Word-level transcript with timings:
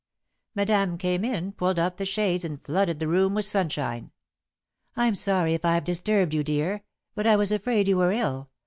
Madame 0.55 0.97
came 0.97 1.23
in, 1.23 1.51
pulled 1.51 1.77
up 1.77 1.97
the 1.97 2.07
shades 2.07 2.43
and 2.43 2.65
flooded 2.65 2.99
the 2.99 3.07
room 3.07 3.35
with 3.35 3.45
sunshine. 3.45 4.09
"I'm 4.95 5.13
sorry 5.13 5.53
if 5.53 5.63
I've 5.63 5.83
disturbed 5.83 6.33
you, 6.33 6.43
dear, 6.43 6.81
but 7.13 7.27
I 7.27 7.35
was 7.35 7.51
afraid 7.51 7.87
you 7.87 7.97
were 7.97 8.11
ill. 8.11 8.49